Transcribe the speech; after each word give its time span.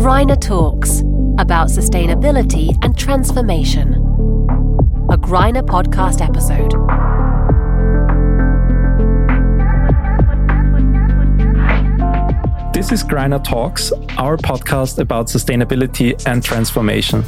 Greiner 0.00 0.40
Talks 0.40 1.00
about 1.38 1.68
sustainability 1.68 2.74
and 2.82 2.96
transformation. 2.96 3.92
A 5.10 5.18
Greiner 5.18 5.60
podcast 5.60 6.26
episode. 6.26 6.79
This 12.80 12.92
is 12.92 13.04
Greiner 13.04 13.44
Talks, 13.44 13.92
our 14.16 14.38
podcast 14.38 15.00
about 15.00 15.26
sustainability 15.26 16.16
and 16.26 16.42
transformation. 16.42 17.22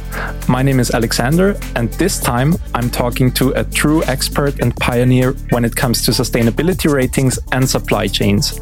My 0.49 0.63
name 0.63 0.79
is 0.79 0.89
Alexander, 0.89 1.55
and 1.75 1.93
this 1.93 2.19
time 2.19 2.55
I'm 2.73 2.89
talking 2.89 3.31
to 3.33 3.51
a 3.51 3.63
true 3.63 4.03
expert 4.05 4.59
and 4.61 4.75
pioneer 4.75 5.33
when 5.51 5.63
it 5.63 5.75
comes 5.75 6.01
to 6.05 6.11
sustainability 6.11 6.91
ratings 6.91 7.37
and 7.51 7.69
supply 7.69 8.07
chains. 8.07 8.59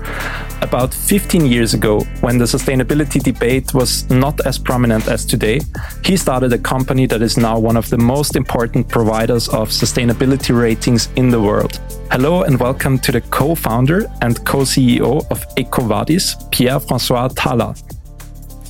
About 0.62 0.94
15 0.94 1.46
years 1.46 1.74
ago, 1.74 2.02
when 2.20 2.38
the 2.38 2.44
sustainability 2.44 3.24
debate 3.24 3.74
was 3.74 4.10
not 4.10 4.46
as 4.46 4.60
prominent 4.60 5.08
as 5.08 5.26
today, 5.26 5.62
he 6.04 6.18
started 6.18 6.52
a 6.52 6.58
company 6.58 7.06
that 7.06 7.22
is 7.22 7.38
now 7.38 7.58
one 7.58 7.78
of 7.78 7.90
the 7.90 7.98
most 7.98 8.36
important 8.36 8.90
providers 8.90 9.48
of 9.48 9.70
sustainability 9.70 10.54
ratings 10.54 11.08
in 11.16 11.30
the 11.30 11.40
world. 11.40 11.80
Hello 12.12 12.44
and 12.44 12.60
welcome 12.60 13.00
to 13.00 13.12
the 13.14 13.22
co 13.22 13.56
founder 13.56 14.06
and 14.22 14.44
co 14.46 14.64
CEO 14.64 15.26
of 15.32 15.48
EcoVadis, 15.56 16.52
Pierre 16.52 16.82
Francois 16.82 17.30
Thaler. 17.30 17.74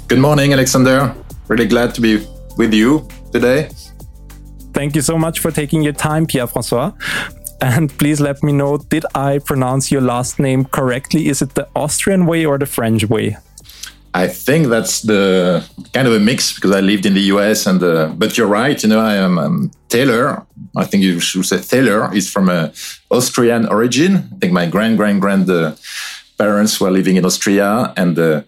Good 0.08 0.20
morning, 0.20 0.54
Alexander. 0.54 1.16
Really 1.48 1.66
glad 1.66 1.96
to 1.96 2.02
be 2.02 2.24
with 2.58 2.72
you 2.72 3.08
today. 3.32 3.70
Thank 4.76 4.96
you 4.96 5.02
so 5.02 5.18
much 5.18 5.40
for 5.40 5.50
taking 5.50 5.82
your 5.82 5.94
time, 5.94 6.28
Pierre 6.28 6.46
Francois. 6.46 6.92
And 7.62 7.90
please 7.98 8.22
let 8.22 8.44
me 8.44 8.52
know 8.52 8.78
did 8.78 9.06
I 9.16 9.40
pronounce 9.40 9.92
your 9.92 10.02
last 10.02 10.38
name 10.38 10.66
correctly? 10.66 11.28
Is 11.28 11.42
it 11.42 11.56
the 11.56 11.68
Austrian 11.76 12.28
way 12.28 12.46
or 12.46 12.60
the 12.60 12.68
French 12.68 13.06
way? 13.06 13.38
I 14.14 14.28
think 14.28 14.68
that's 14.68 15.02
the 15.02 15.68
kind 15.94 16.08
of 16.08 16.14
a 16.14 16.20
mix 16.20 16.54
because 16.54 16.72
I 16.72 16.82
lived 16.82 17.08
in 17.08 17.16
the 17.16 17.32
US 17.34 17.66
and 17.66 17.82
uh, 17.82 18.14
but 18.16 18.38
you're 18.38 18.46
right. 18.46 18.82
You 18.84 18.90
know, 18.90 19.00
I 19.00 19.16
am 19.16 19.40
um, 19.40 19.72
Thaler. 19.90 20.46
I 20.76 20.86
think 20.86 21.04
you 21.04 21.20
should 21.20 21.46
say 21.46 21.58
Thaler 21.58 22.14
is 22.14 22.30
from 22.30 22.50
a 22.50 22.72
Austrian 23.10 23.68
origin. 23.68 24.30
I 24.34 24.38
think 24.40 24.54
my 24.54 24.66
grand 24.68 24.98
grand 24.98 25.22
grand 25.22 25.50
uh, 25.50 25.76
parents 26.38 26.80
were 26.80 26.92
living 26.92 27.18
in 27.18 27.26
Austria, 27.26 27.94
and 27.98 28.18
uh, 28.18 28.42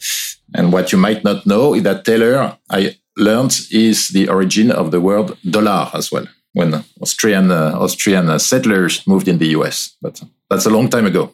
and 0.55 0.71
what 0.71 0.91
you 0.91 0.97
might 0.97 1.23
not 1.23 1.45
know 1.45 1.73
is 1.73 1.83
that 1.83 2.05
Thaler 2.05 2.57
I 2.69 2.97
learned 3.17 3.59
is 3.71 4.09
the 4.09 4.29
origin 4.29 4.71
of 4.71 4.91
the 4.91 5.01
word 5.01 5.37
dollar 5.49 5.89
as 5.93 6.11
well 6.11 6.27
when 6.53 6.83
Austrian 7.01 7.51
uh, 7.51 7.77
Austrian 7.79 8.29
uh, 8.29 8.37
settlers 8.37 9.05
moved 9.05 9.27
in 9.27 9.37
the 9.37 9.47
US. 9.57 9.95
But 10.01 10.23
that's 10.49 10.65
a 10.65 10.69
long 10.69 10.89
time 10.89 11.05
ago. 11.05 11.33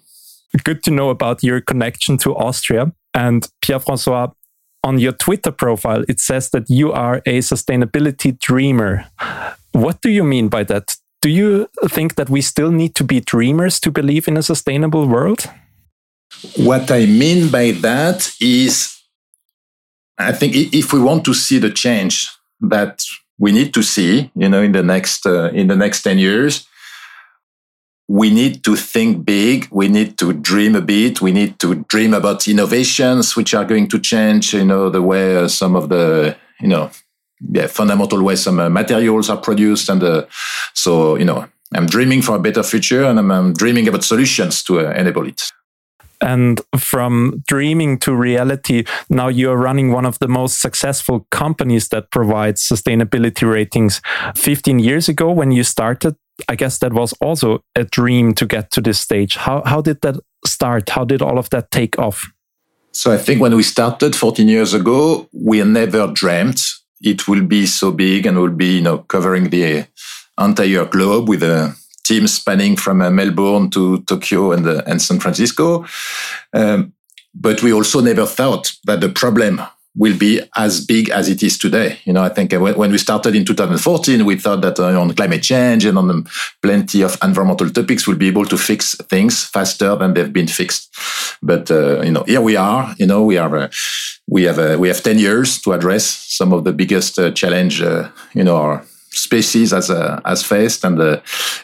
Good 0.63 0.83
to 0.83 0.91
know 0.91 1.09
about 1.09 1.43
your 1.43 1.61
connection 1.61 2.17
to 2.19 2.35
Austria. 2.35 2.91
And 3.13 3.47
Pierre 3.61 3.79
Francois, 3.79 4.29
on 4.83 4.97
your 4.97 5.11
Twitter 5.11 5.51
profile, 5.51 6.03
it 6.07 6.19
says 6.19 6.49
that 6.51 6.69
you 6.69 6.91
are 6.91 7.17
a 7.25 7.39
sustainability 7.39 8.37
dreamer. 8.39 9.05
What 9.79 10.01
do 10.01 10.09
you 10.09 10.23
mean 10.23 10.49
by 10.49 10.63
that? 10.65 10.97
Do 11.21 11.29
you 11.29 11.69
think 11.87 12.15
that 12.15 12.29
we 12.29 12.41
still 12.41 12.71
need 12.71 12.95
to 12.95 13.03
be 13.03 13.21
dreamers 13.21 13.79
to 13.81 13.91
believe 13.91 14.27
in 14.27 14.37
a 14.37 14.43
sustainable 14.43 15.07
world? 15.07 15.49
What 16.57 16.91
I 16.91 17.05
mean 17.05 17.49
by 17.49 17.71
that 17.71 18.31
is, 18.39 18.97
I 20.17 20.31
think 20.33 20.55
if 20.55 20.93
we 20.93 20.99
want 20.99 21.23
to 21.25 21.33
see 21.33 21.59
the 21.59 21.71
change 21.71 22.29
that 22.61 23.03
we 23.37 23.51
need 23.51 23.73
to 23.73 23.81
see, 23.81 24.31
you 24.35 24.49
know, 24.49 24.61
in 24.61 24.73
the 24.73 24.83
next 24.83 25.25
uh, 25.25 25.49
in 25.53 25.67
the 25.67 25.75
next 25.75 26.03
ten 26.03 26.17
years, 26.17 26.67
we 28.07 28.29
need 28.29 28.63
to 28.63 28.75
think 28.75 29.25
big. 29.25 29.67
We 29.71 29.87
need 29.87 30.17
to 30.17 30.33
dream 30.33 30.75
a 30.75 30.81
bit. 30.81 31.21
We 31.21 31.31
need 31.31 31.57
to 31.59 31.85
dream 31.87 32.13
about 32.13 32.47
innovations 32.47 33.35
which 33.35 33.53
are 33.53 33.65
going 33.65 33.87
to 33.89 33.99
change, 33.99 34.53
you 34.53 34.65
know, 34.65 34.89
the 34.89 35.01
way 35.01 35.37
uh, 35.37 35.47
some 35.47 35.75
of 35.75 35.87
the, 35.89 36.35
you 36.59 36.67
know, 36.67 36.91
yeah, 37.51 37.67
fundamental 37.67 38.21
way 38.21 38.35
some 38.35 38.59
uh, 38.59 38.69
materials 38.69 39.29
are 39.29 39.37
produced. 39.37 39.89
And 39.89 40.03
uh, 40.03 40.25
so, 40.73 41.15
you 41.15 41.25
know, 41.25 41.47
I'm 41.73 41.85
dreaming 41.85 42.21
for 42.21 42.35
a 42.35 42.39
better 42.39 42.63
future 42.63 43.03
and 43.03 43.19
I'm, 43.19 43.31
I'm 43.31 43.53
dreaming 43.53 43.87
about 43.87 44.03
solutions 44.03 44.63
to 44.63 44.79
uh, 44.79 44.91
enable 44.91 45.27
it. 45.27 45.51
And 46.21 46.59
from 46.77 47.43
dreaming 47.47 47.97
to 47.99 48.13
reality, 48.13 48.83
now 49.09 49.29
you're 49.29 49.55
running 49.55 49.93
one 49.93 50.05
of 50.05 50.19
the 50.19 50.27
most 50.27 50.59
successful 50.59 51.25
companies 51.31 51.87
that 51.89 52.11
provides 52.11 52.67
sustainability 52.67 53.49
ratings. 53.49 54.01
15 54.35 54.79
years 54.79 55.07
ago, 55.07 55.31
when 55.31 55.51
you 55.51 55.63
started, 55.63 56.17
I 56.49 56.55
guess 56.55 56.79
that 56.79 56.91
was 56.91 57.13
also 57.21 57.63
a 57.75 57.85
dream 57.85 58.33
to 58.33 58.45
get 58.45 58.69
to 58.71 58.81
this 58.81 58.99
stage. 58.99 59.37
How 59.37 59.61
how 59.65 59.81
did 59.81 60.01
that 60.01 60.17
start? 60.45 60.89
How 60.89 61.05
did 61.05 61.21
all 61.21 61.37
of 61.37 61.49
that 61.51 61.71
take 61.71 61.97
off? 61.97 62.29
So 62.91 63.13
I 63.13 63.17
think 63.17 63.39
when 63.39 63.55
we 63.55 63.63
started 63.63 64.15
14 64.15 64.47
years 64.47 64.73
ago, 64.73 65.29
we 65.31 65.63
never 65.63 66.07
dreamt 66.07 66.78
it 67.01 67.27
will 67.27 67.43
be 67.43 67.65
so 67.65 67.91
big 67.91 68.25
and 68.25 68.37
will 68.37 68.49
be 68.49 68.75
you 68.77 68.81
know 68.81 68.99
covering 68.99 69.49
the 69.49 69.85
entire 70.39 70.85
globe 70.85 71.29
with 71.29 71.43
a 71.43 71.75
team 72.03 72.27
spanning 72.27 72.75
from 72.75 73.01
uh, 73.01 73.09
Melbourne 73.09 73.69
to 73.71 74.01
Tokyo 74.03 74.51
and 74.51 74.67
uh, 74.67 74.81
and 74.85 75.01
San 75.01 75.19
Francisco. 75.19 75.85
Um, 76.53 76.93
but 77.33 77.61
we 77.61 77.71
also 77.71 78.01
never 78.01 78.25
thought 78.25 78.71
that 78.85 79.01
the 79.01 79.09
problem 79.09 79.61
will 79.95 80.17
be 80.17 80.41
as 80.55 80.85
big 80.85 81.09
as 81.09 81.29
it 81.29 81.41
is 81.43 81.57
today. 81.57 81.99
You 82.05 82.13
know, 82.13 82.23
I 82.23 82.29
think 82.29 82.51
when 82.53 82.91
we 82.91 82.97
started 82.97 83.35
in 83.35 83.45
2014, 83.45 84.25
we 84.25 84.37
thought 84.37 84.61
that 84.61 84.79
uh, 84.79 84.99
on 84.99 85.13
climate 85.13 85.43
change 85.43 85.85
and 85.85 85.97
on 85.97 86.27
plenty 86.61 87.01
of 87.01 87.17
environmental 87.23 87.69
topics, 87.69 88.07
we'll 88.07 88.17
be 88.17 88.27
able 88.27 88.45
to 88.45 88.57
fix 88.57 88.95
things 89.09 89.45
faster 89.45 89.95
than 89.95 90.13
they've 90.13 90.31
been 90.31 90.47
fixed. 90.47 90.95
But 91.41 91.71
uh, 91.71 92.01
you 92.01 92.11
know, 92.11 92.23
here 92.23 92.41
we 92.41 92.55
are. 92.55 92.95
You 92.97 93.07
know, 93.07 93.23
we 93.23 93.37
are. 93.37 93.57
Uh, 93.57 93.69
we 94.27 94.43
have 94.43 94.59
uh, 94.59 94.77
we 94.79 94.89
have 94.89 95.01
10 95.01 95.17
years 95.17 95.59
to 95.61 95.73
address 95.73 96.05
some 96.05 96.53
of 96.53 96.63
the 96.63 96.73
biggest 96.73 97.17
uh, 97.17 97.31
challenge. 97.31 97.81
Uh, 97.81 98.09
you 98.33 98.43
know, 98.43 98.57
our 98.57 98.85
species 99.11 99.73
as 99.73 99.89
as 99.89 100.43
faced, 100.43 100.83
and 100.83 101.21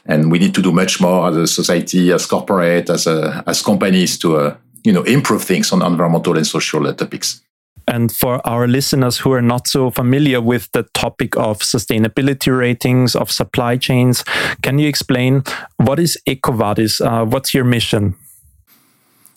and 0.07 0.31
we 0.31 0.39
need 0.39 0.55
to 0.55 0.63
do 0.63 0.71
much 0.71 0.99
more 0.99 1.29
as 1.29 1.37
a 1.37 1.47
society, 1.47 2.11
as 2.11 2.25
corporate, 2.25 2.89
as 2.89 3.07
as 3.07 3.61
companies 3.61 4.17
to 4.17 4.57
you 4.83 4.91
know 4.91 5.03
improve 5.03 5.43
things 5.43 5.71
on 5.71 5.83
environmental 5.83 6.37
and 6.37 6.47
social 6.47 6.91
topics. 6.93 7.44
And 7.87 8.11
for 8.11 8.45
our 8.47 8.67
listeners 8.67 9.17
who 9.17 9.31
are 9.31 9.41
not 9.41 9.67
so 9.67 9.91
familiar 9.91 10.41
with 10.41 10.71
the 10.71 10.83
topic 10.93 11.37
of 11.37 11.59
sustainability 11.59 12.55
ratings, 12.55 13.15
of 13.15 13.31
supply 13.31 13.77
chains, 13.77 14.23
can 14.61 14.79
you 14.79 14.87
explain 14.87 15.43
what 15.77 15.99
is 15.99 16.17
EcoVadis? 16.27 17.05
Uh, 17.05 17.25
what's 17.25 17.53
your 17.53 17.63
mission? 17.63 18.15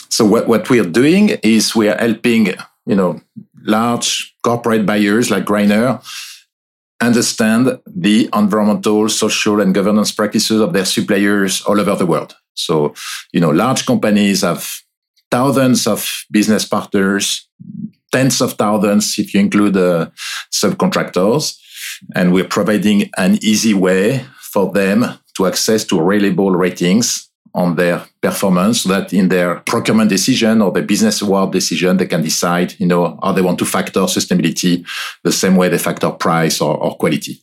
So 0.09 0.25
what, 0.25 0.49
what 0.49 0.71
we 0.71 0.81
are 0.81 0.91
doing 0.91 1.31
is 1.43 1.77
we 1.77 1.89
are 1.89 1.97
helping, 1.97 2.55
you 2.87 2.97
know, 2.97 3.21
large 3.63 4.35
corporate 4.43 4.87
buyers 4.87 5.31
like 5.31 5.45
Greiner 5.45 6.03
understand 7.01 7.79
the 7.87 8.29
environmental, 8.35 9.09
social, 9.09 9.61
and 9.61 9.75
governance 9.75 10.11
practices 10.11 10.61
of 10.61 10.73
their 10.73 10.85
suppliers 10.85 11.63
all 11.63 11.81
over 11.81 11.95
the 11.95 12.07
world. 12.07 12.35
So, 12.55 12.95
you 13.33 13.41
know, 13.41 13.51
large 13.51 13.87
companies 13.87 14.43
have 14.43 14.81
thousands 15.31 15.87
of 15.87 16.25
business 16.31 16.65
partners, 16.65 17.49
tens 18.13 18.41
of 18.41 18.55
thousands 18.55 19.19
if 19.19 19.35
you 19.35 19.41
include 19.41 19.77
uh, 19.77 20.09
subcontractors. 20.53 21.59
And 22.15 22.33
we're 22.33 22.45
providing 22.45 23.11
an 23.17 23.39
easy 23.43 23.75
way 23.75 24.25
for 24.41 24.71
them 24.73 25.19
to 25.37 25.47
access 25.47 25.85
to 25.85 26.01
reliable 26.01 26.51
ratings 26.51 27.29
on 27.55 27.77
their 27.77 28.05
performance 28.21 28.83
so 28.83 28.89
that 28.91 29.13
in 29.13 29.29
their 29.29 29.57
procurement 29.61 30.11
decision 30.11 30.61
or 30.63 30.71
their 30.71 30.83
business 30.83 31.23
award 31.23 31.51
decision, 31.51 31.97
they 31.97 32.07
can 32.07 32.23
decide, 32.23 32.75
you 32.79 32.87
know, 32.87 33.19
how 33.23 33.33
they 33.33 33.43
want 33.43 33.59
to 33.59 33.65
factor 33.65 34.01
sustainability 34.01 34.87
the 35.25 35.33
same 35.33 35.57
way 35.57 35.69
they 35.69 35.79
factor 35.79 36.11
price 36.11 36.61
or, 36.61 36.77
or 36.77 36.97
quality. 36.97 37.43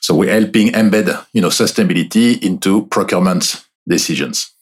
So 0.00 0.14
we're 0.14 0.32
helping 0.32 0.68
embed, 0.68 1.26
you 1.32 1.40
know, 1.40 1.48
sustainability 1.48 2.42
into 2.42 2.86
procurement 2.86 3.64
decisions. 3.86 4.52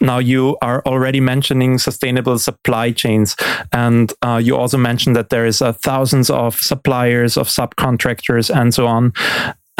Now, 0.00 0.18
you 0.18 0.56
are 0.62 0.82
already 0.86 1.20
mentioning 1.20 1.78
sustainable 1.78 2.38
supply 2.38 2.90
chains, 2.92 3.36
and 3.72 4.12
uh, 4.22 4.40
you 4.42 4.56
also 4.56 4.78
mentioned 4.78 5.14
that 5.16 5.28
there 5.28 5.44
is 5.44 5.60
uh, 5.60 5.72
thousands 5.72 6.30
of 6.30 6.56
suppliers, 6.56 7.36
of 7.36 7.48
subcontractors, 7.48 8.54
and 8.54 8.72
so 8.72 8.86
on. 8.86 9.12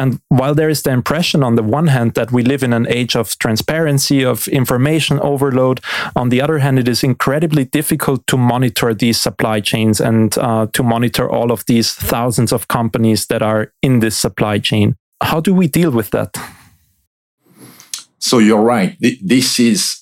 And 0.01 0.19
while 0.29 0.55
there 0.55 0.71
is 0.71 0.83
the 0.83 0.93
impression 0.93 1.43
on 1.43 1.57
the 1.57 1.63
one 1.63 1.89
hand 1.89 2.15
that 2.15 2.33
we 2.33 2.43
live 2.43 2.63
in 2.63 2.73
an 2.73 2.87
age 2.89 3.15
of 3.15 3.39
transparency, 3.39 4.25
of 4.25 4.49
information 4.49 5.21
overload, 5.21 5.81
on 6.17 6.31
the 6.31 6.41
other 6.41 6.59
hand, 6.59 6.79
it 6.79 6.89
is 6.89 7.05
incredibly 7.05 7.67
difficult 7.67 8.27
to 8.29 8.39
monitor 8.39 8.95
these 8.95 9.21
supply 9.21 9.61
chains 9.61 10.01
and 10.01 10.39
uh, 10.39 10.69
to 10.73 10.83
monitor 10.83 11.29
all 11.29 11.53
of 11.53 11.67
these 11.67 11.93
thousands 11.93 12.51
of 12.51 12.69
companies 12.69 13.27
that 13.27 13.43
are 13.43 13.75
in 13.83 14.01
this 14.01 14.17
supply 14.17 14.59
chain. 14.59 14.97
How 15.23 15.41
do 15.41 15.53
we 15.53 15.67
deal 15.67 15.91
with 15.91 16.11
that? 16.11 16.35
So 18.19 18.39
you're 18.39 18.63
right. 18.63 18.97
This 19.01 19.61
is 19.61 20.00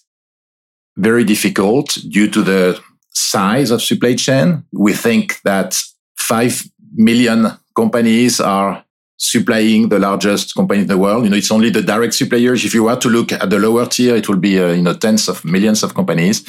very 0.99 1.25
difficult 1.25 1.97
due 2.09 2.29
to 2.29 2.43
the 2.43 2.81
size 3.15 3.71
of 3.71 3.81
supply 3.81 4.15
chain. 4.15 4.65
We 4.73 4.93
think 4.93 5.41
that 5.43 5.81
5 6.17 6.65
million 6.95 7.47
companies 7.75 8.41
are 8.41 8.85
supplying 9.17 9.89
the 9.89 9.99
largest 9.99 10.55
company 10.55 10.83
in 10.83 10.87
the 10.87 10.99
world. 10.99 11.25
You 11.25 11.31
know, 11.31 11.37
it's 11.37 11.51
only 11.51 11.71
the 11.71 11.83
direct 11.83 12.15
suppliers. 12.15 12.65
If 12.65 12.75
you 12.75 12.85
were 12.85 12.97
to 12.97 13.09
look 13.09 13.33
at 13.33 13.51
the 13.51 13.59
lower 13.59 13.87
tier, 13.87 14.17
it 14.17 14.29
will 14.29 14.37
be, 14.37 14.59
uh, 14.61 14.73
you 14.73 14.83
know, 14.83 14.95
tens 14.95 15.29
of 15.29 15.45
millions 15.45 15.83
of 15.83 15.95
companies. 15.95 16.45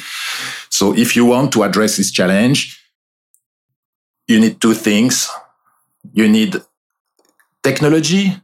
So 0.68 0.96
if 0.96 1.16
you 1.16 1.24
want 1.24 1.52
to 1.52 1.62
address 1.62 1.96
this 1.96 2.10
challenge, 2.10 2.80
you 4.28 4.38
need 4.38 4.60
two 4.60 4.74
things. 4.74 5.28
You 6.12 6.28
need 6.28 6.56
technology 7.62 8.36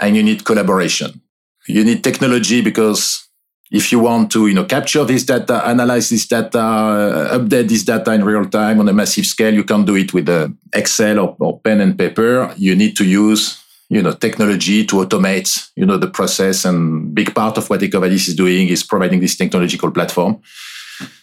and 0.00 0.16
you 0.16 0.22
need 0.22 0.44
collaboration. 0.44 1.20
You 1.68 1.84
need 1.84 2.02
technology 2.02 2.62
because 2.62 3.29
if 3.70 3.92
you 3.92 4.00
want 4.00 4.32
to, 4.32 4.48
you 4.48 4.54
know, 4.54 4.64
capture 4.64 5.04
this 5.04 5.24
data, 5.24 5.64
analyze 5.66 6.08
this 6.10 6.26
data, 6.26 6.58
uh, 6.58 7.38
update 7.38 7.68
this 7.68 7.84
data 7.84 8.12
in 8.12 8.24
real 8.24 8.44
time 8.46 8.80
on 8.80 8.88
a 8.88 8.92
massive 8.92 9.26
scale, 9.26 9.54
you 9.54 9.62
can't 9.64 9.86
do 9.86 9.94
it 9.96 10.12
with 10.12 10.28
uh, 10.28 10.48
Excel 10.74 11.20
or, 11.20 11.36
or 11.38 11.60
pen 11.60 11.80
and 11.80 11.96
paper. 11.96 12.52
You 12.56 12.74
need 12.74 12.96
to 12.96 13.04
use, 13.04 13.62
you 13.88 14.02
know, 14.02 14.12
technology 14.12 14.84
to 14.86 14.96
automate, 14.96 15.70
you 15.76 15.86
know, 15.86 15.98
the 15.98 16.08
process. 16.10 16.64
And 16.64 17.14
big 17.14 17.32
part 17.32 17.58
of 17.58 17.70
what 17.70 17.80
EcoVadis 17.80 18.28
is 18.28 18.34
doing 18.34 18.68
is 18.68 18.82
providing 18.82 19.20
this 19.20 19.36
technological 19.36 19.92
platform. 19.92 20.40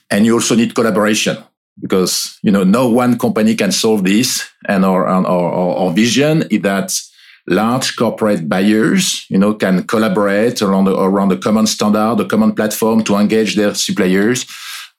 And 0.09 0.25
you 0.25 0.33
also 0.33 0.55
need 0.55 0.73
collaboration 0.73 1.37
because, 1.81 2.39
you 2.43 2.51
know, 2.51 2.63
no 2.63 2.87
one 2.87 3.19
company 3.19 3.55
can 3.55 3.73
solve 3.73 4.05
this. 4.05 4.49
And 4.67 4.85
our, 4.85 5.05
our, 5.05 5.25
our, 5.25 5.75
our 5.77 5.91
vision 5.91 6.43
is 6.49 6.61
that 6.61 6.97
large 7.47 7.95
corporate 7.95 8.47
buyers, 8.49 9.25
you 9.29 9.37
know, 9.37 9.53
can 9.53 9.83
collaborate 9.87 10.61
around 10.61 10.87
around 10.87 11.31
a 11.31 11.37
common 11.37 11.65
standard, 11.65 12.19
a 12.19 12.25
common 12.25 12.53
platform 12.53 13.03
to 13.03 13.15
engage 13.15 13.55
their 13.55 13.73
suppliers. 13.73 14.45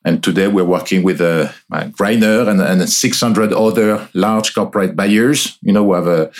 And 0.04 0.22
today 0.22 0.48
we're 0.48 0.64
working 0.64 1.02
with 1.02 1.20
uh, 1.20 1.48
Greiner 1.70 2.48
and, 2.48 2.60
and 2.60 2.88
600 2.88 3.52
other 3.52 4.08
large 4.14 4.54
corporate 4.54 4.96
buyers, 4.96 5.58
you 5.60 5.72
know, 5.72 5.84
who 5.84 5.94
have 5.94 6.06
a, 6.06 6.30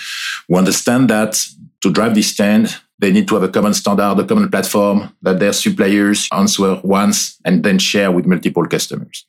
who 0.48 0.56
understand 0.56 1.10
that 1.10 1.44
to 1.82 1.92
drive 1.92 2.14
this 2.14 2.28
stand, 2.28 2.74
they 2.98 3.12
need 3.12 3.28
to 3.28 3.34
have 3.34 3.44
a 3.44 3.48
common 3.48 3.74
standard, 3.74 4.18
a 4.18 4.24
common 4.24 4.50
platform 4.50 5.14
that 5.22 5.38
their 5.38 5.52
suppliers 5.52 6.28
answer 6.32 6.80
once 6.82 7.38
and 7.44 7.62
then 7.62 7.78
share 7.78 8.10
with 8.10 8.26
multiple 8.26 8.66
customers. 8.66 9.26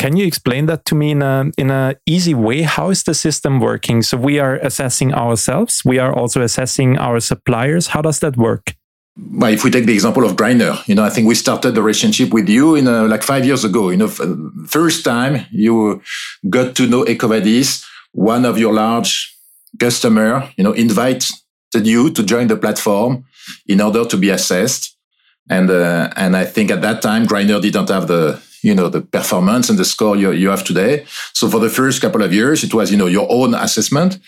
Can 0.00 0.16
you 0.16 0.26
explain 0.26 0.64
that 0.64 0.86
to 0.86 0.94
me 0.94 1.10
in 1.10 1.20
a 1.20 1.50
in 1.58 1.70
a 1.70 1.94
easy 2.06 2.32
way? 2.32 2.62
How 2.62 2.88
is 2.90 3.02
the 3.02 3.12
system 3.12 3.60
working? 3.60 4.00
So 4.02 4.16
we 4.16 4.40
are 4.40 4.56
assessing 4.62 5.12
ourselves. 5.12 5.82
We 5.84 5.98
are 5.98 6.10
also 6.10 6.40
assessing 6.40 6.96
our 6.96 7.20
suppliers. 7.20 7.88
How 7.88 8.00
does 8.00 8.20
that 8.20 8.38
work? 8.38 8.74
Well, 9.16 9.52
if 9.52 9.62
we 9.62 9.70
take 9.70 9.84
the 9.84 9.92
example 9.92 10.24
of 10.24 10.36
Greiner, 10.36 10.72
you 10.88 10.94
know, 10.94 11.04
I 11.04 11.10
think 11.10 11.28
we 11.28 11.34
started 11.34 11.74
the 11.74 11.82
relationship 11.82 12.32
with 12.32 12.48
you 12.48 12.76
in 12.76 12.86
a, 12.86 13.02
like 13.02 13.22
five 13.22 13.44
years 13.44 13.62
ago. 13.62 13.90
You 13.90 13.98
know, 13.98 14.08
first 14.66 15.04
time 15.04 15.44
you 15.50 16.00
got 16.48 16.74
to 16.76 16.86
know 16.86 17.04
EcoVadis, 17.04 17.84
one 18.12 18.46
of 18.46 18.56
your 18.56 18.72
large 18.72 19.36
customer, 19.78 20.48
you 20.56 20.64
know, 20.64 20.72
invited 20.72 21.28
you 21.74 22.10
to 22.10 22.22
join 22.22 22.46
the 22.46 22.56
platform 22.56 23.24
in 23.66 23.82
order 23.82 24.06
to 24.06 24.16
be 24.16 24.30
assessed. 24.30 24.96
And 25.50 25.68
uh, 25.68 26.08
and 26.16 26.34
I 26.34 26.46
think 26.46 26.70
at 26.70 26.80
that 26.80 27.02
time 27.02 27.26
Greiner 27.26 27.60
didn't 27.60 27.90
have 27.90 28.06
the 28.06 28.40
you 28.62 28.74
know, 28.74 28.88
the 28.88 29.00
performance 29.00 29.70
and 29.70 29.78
the 29.78 29.84
score 29.84 30.16
you, 30.16 30.32
you 30.32 30.48
have 30.50 30.64
today. 30.64 31.04
So 31.32 31.48
for 31.48 31.60
the 31.60 31.70
first 31.70 32.00
couple 32.00 32.22
of 32.22 32.32
years, 32.32 32.62
it 32.62 32.74
was, 32.74 32.90
you 32.90 32.96
know, 32.96 33.06
your 33.06 33.26
own 33.30 33.54
assessment. 33.54 34.18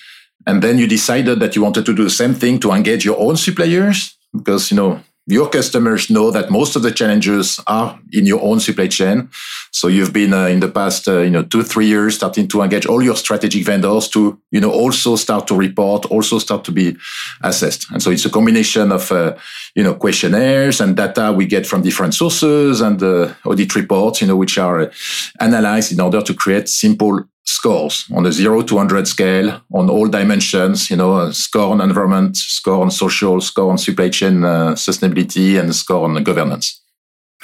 And 0.47 0.63
then 0.63 0.79
you 0.79 0.87
decided 0.87 1.41
that 1.41 1.55
you 1.55 1.63
wanted 1.63 1.87
to 1.87 1.95
do 1.95 2.05
the 2.05 2.11
same 2.11 2.35
thing 2.35 2.59
to 2.61 2.73
engage 2.73 3.05
your 3.05 3.19
own 3.19 3.37
suppliers 3.37 4.17
because, 4.35 4.71
you 4.71 4.77
know, 4.77 5.01
your 5.27 5.49
customers 5.49 6.11
know 6.11 6.33
that 6.33 6.51
most 6.51 6.75
of 6.75 6.83
the 6.83 6.91
challenges 6.91 7.61
are 7.67 7.99
in 8.13 8.27
your 8.27 8.43
own 8.43 8.59
supply 8.59 8.89
chain. 8.89 9.29
So 9.71 9.87
you've 9.87 10.13
been 10.13 10.35
uh, 10.35 10.47
in 10.47 10.59
the 10.59 10.69
past, 10.69 11.07
uh, 11.07 11.21
you 11.21 11.31
know, 11.31 11.45
two, 11.45 11.63
three 11.63 11.87
years 11.87 12.17
starting 12.17 12.49
to 12.49 12.63
engage 12.63 12.87
all 12.87 13.03
your 13.03 13.15
strategic 13.15 13.65
vendors 13.65 14.09
to, 14.09 14.41
you 14.51 14.61
know, 14.61 14.73
also 14.73 15.15
start 15.15 15.47
to 15.47 15.55
report, 15.55 16.07
also 16.07 16.39
start 16.39 16.65
to 16.65 16.73
be 16.73 16.97
assessed. 17.43 17.89
And 17.93 18.03
so 18.03 18.11
it's 18.11 18.27
a 18.27 18.31
combination 18.31 18.91
of, 18.91 19.13
uh, 19.13 19.37
you 19.77 19.85
know, 19.85 19.95
questionnaires 19.95 20.81
and 20.81 20.97
data 20.97 21.33
we 21.33 21.47
get 21.47 21.67
from 21.67 21.83
different 21.83 22.15
sources 22.15 22.81
and 22.81 23.01
uh, 23.01 23.33
audit 23.45 23.75
reports, 23.77 24.23
you 24.23 24.27
know, 24.27 24.37
which 24.37 24.59
are 24.59 24.81
uh, 24.81 24.93
analyzed 25.39 25.93
in 25.93 26.01
order 26.01 26.21
to 26.21 26.35
create 26.35 26.69
simple 26.69 27.23
scores 27.63 28.07
on 28.13 28.27
a 28.27 28.33
zero 28.33 28.63
to 28.63 28.75
100 28.75 29.07
scale 29.07 29.61
on 29.73 29.89
all 29.89 30.09
dimensions, 30.09 30.91
you 30.91 30.97
know, 30.97 31.31
score 31.31 31.71
on 31.73 31.81
environment, 31.81 32.37
score 32.37 32.83
on 32.83 32.91
social, 32.91 33.41
score 33.41 33.71
on 33.71 33.79
supply 33.79 34.09
chain 34.09 34.45
uh, 34.45 34.75
sustainability, 34.75 35.61
and 35.61 35.73
score 35.73 36.05
on 36.05 36.25
governance. 36.25 36.81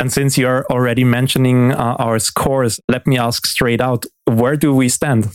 And 0.01 0.13
since 0.13 0.37
you're 0.37 0.67
already 0.71 1.05
mentioning 1.05 1.73
uh, 1.73 1.97
our 1.99 2.19
scores, 2.19 2.81
let 2.89 3.07
me 3.07 3.17
ask 3.17 3.47
straight 3.47 3.81
out 3.81 4.07
where 4.25 4.57
do 4.57 4.75
we 4.75 4.89
stand? 4.89 5.29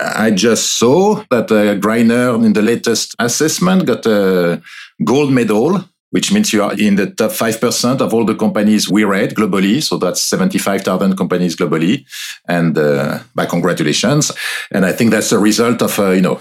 I 0.00 0.30
just 0.30 0.78
saw 0.78 1.24
that 1.30 1.50
uh, 1.50 1.74
Greiner 1.80 2.44
in 2.44 2.52
the 2.52 2.62
latest 2.62 3.16
assessment 3.18 3.84
got 3.86 4.06
a 4.06 4.62
gold 5.04 5.32
medal 5.32 5.84
which 6.10 6.32
means 6.32 6.52
you 6.52 6.62
are 6.62 6.72
in 6.78 6.96
the 6.96 7.10
top 7.10 7.30
5% 7.30 8.00
of 8.00 8.14
all 8.14 8.24
the 8.24 8.34
companies 8.34 8.88
we 8.88 9.04
rate 9.04 9.34
globally. 9.34 9.82
So 9.82 9.98
that's 9.98 10.22
75,000 10.22 11.16
companies 11.16 11.56
globally. 11.56 12.06
And 12.46 12.76
uh, 12.78 13.20
by 13.34 13.46
congratulations. 13.46 14.32
And 14.70 14.86
I 14.86 14.92
think 14.92 15.10
that's 15.10 15.32
a 15.32 15.38
result 15.38 15.82
of, 15.82 15.98
uh, 15.98 16.10
you 16.10 16.22
know, 16.22 16.40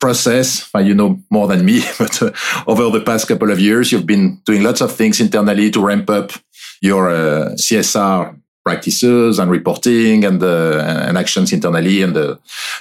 process. 0.00 0.68
Well, 0.74 0.84
you 0.84 0.94
know 0.94 1.20
more 1.30 1.46
than 1.46 1.64
me, 1.64 1.82
but 1.98 2.20
uh, 2.22 2.32
over 2.66 2.90
the 2.90 3.04
past 3.04 3.28
couple 3.28 3.50
of 3.50 3.60
years, 3.60 3.92
you've 3.92 4.06
been 4.06 4.40
doing 4.44 4.62
lots 4.62 4.80
of 4.80 4.92
things 4.92 5.20
internally 5.20 5.70
to 5.70 5.80
ramp 5.80 6.10
up 6.10 6.32
your 6.80 7.10
uh, 7.10 7.50
CSR 7.54 8.36
practices 8.64 9.38
and 9.38 9.50
reporting 9.50 10.24
and 10.24 10.42
uh, 10.42 10.78
and 11.08 11.18
actions 11.18 11.52
internally 11.52 12.02
and 12.02 12.14
the 12.14 12.38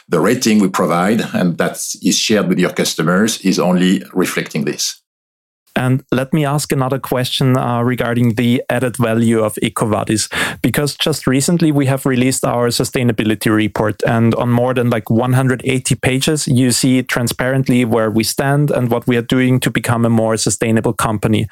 the 0.09 0.19
rating 0.19 0.59
we 0.59 0.69
provide 0.69 1.21
and 1.33 1.57
that 1.57 1.73
is 2.03 2.17
shared 2.17 2.47
with 2.47 2.59
your 2.59 2.71
customers 2.71 3.41
is 3.41 3.57
only 3.57 4.03
reflecting 4.13 4.65
this. 4.65 5.00
And 5.75 6.03
let 6.11 6.33
me 6.33 6.45
ask 6.45 6.71
another 6.71 6.99
question 6.99 7.57
uh, 7.57 7.81
regarding 7.81 8.35
the 8.35 8.61
added 8.69 8.97
value 8.97 9.41
of 9.41 9.55
EcoVadis, 9.55 10.29
because 10.61 10.95
just 10.95 11.27
recently 11.27 11.71
we 11.71 11.85
have 11.85 12.05
released 12.05 12.43
our 12.45 12.67
sustainability 12.67 13.53
report, 13.53 14.01
and 14.05 14.35
on 14.35 14.49
more 14.49 14.73
than 14.73 14.89
like 14.89 15.09
180 15.09 15.95
pages, 15.95 16.47
you 16.47 16.71
see 16.71 17.03
transparently 17.03 17.85
where 17.85 18.11
we 18.11 18.23
stand 18.23 18.71
and 18.71 18.91
what 18.91 19.07
we 19.07 19.17
are 19.17 19.21
doing 19.21 19.59
to 19.61 19.71
become 19.71 20.05
a 20.05 20.09
more 20.09 20.37
sustainable 20.37 20.93
company. 20.93 21.47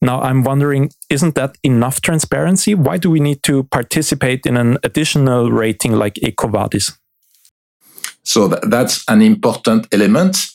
Now, 0.00 0.20
I'm 0.20 0.42
wondering, 0.42 0.90
isn't 1.10 1.36
that 1.36 1.56
enough 1.62 2.00
transparency? 2.00 2.74
Why 2.74 2.98
do 2.98 3.08
we 3.08 3.20
need 3.20 3.44
to 3.44 3.62
participate 3.64 4.46
in 4.46 4.56
an 4.56 4.78
additional 4.82 5.52
rating 5.52 5.92
like 5.92 6.14
EcoVadis? 6.14 6.98
So 8.24 8.48
th 8.48 8.60
that's 8.70 9.04
an 9.08 9.20
important 9.22 9.86
element 9.92 10.51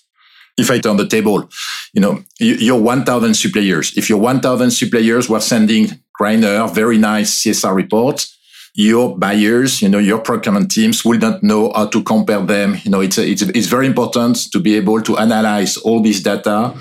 if 0.58 0.72
I 0.72 0.80
turn 0.80 0.98
the 0.98 1.08
table, 1.08 1.50
you 1.94 2.02
know, 2.02 2.24
your 2.40 2.82
1,000 2.82 3.34
suppliers, 3.36 3.96
if 3.96 4.10
your 4.10 4.20
1,000 4.20 4.72
suppliers 4.72 5.30
were 5.30 5.40
sending 5.40 5.90
Greiner 6.20 6.74
very 6.74 6.98
nice 6.98 7.44
CSR 7.44 7.76
reports, 7.76 8.38
your 8.74 9.18
buyers, 9.18 9.82
you 9.82 9.90
know, 9.90 9.98
your 9.98 10.20
procurement 10.20 10.70
teams 10.70 11.04
will 11.04 11.18
not 11.18 11.42
know 11.42 11.72
how 11.74 11.88
to 11.88 12.04
compare 12.04 12.42
them. 12.42 12.78
You 12.84 12.92
know, 12.92 13.02
it's, 13.02 13.18
a, 13.18 13.28
it's, 13.28 13.42
it's 13.42 13.68
very 13.68 13.88
important 13.88 14.52
to 14.52 14.60
be 14.60 14.76
able 14.76 15.02
to 15.02 15.18
analyze 15.18 15.78
all 15.78 16.02
this 16.02 16.22
data 16.22 16.74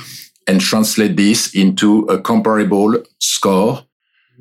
and 0.46 0.60
translate 0.60 1.16
this 1.16 1.54
into 1.54 2.00
a 2.04 2.20
comparable 2.20 3.02
score 3.18 3.82